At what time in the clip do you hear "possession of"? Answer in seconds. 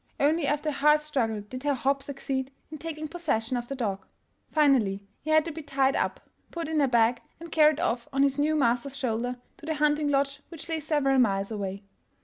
3.07-3.67